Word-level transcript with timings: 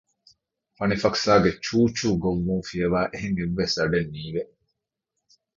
ފަނިފަކުސާގެ 0.77 1.51
ޗޫޗޫ 1.65 2.09
ގޮއްވުން 2.23 2.63
ފިޔަވައި 2.69 3.09
އެހެން 3.11 3.37
އެއްވެސް 3.39 3.75
އަޑެއް 3.79 4.11
ނީވެ 4.13 4.41